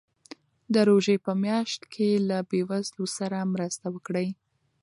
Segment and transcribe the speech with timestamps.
[0.73, 4.27] د روژې په میاشت کې له بېوزلو سره مرسته وکړئ.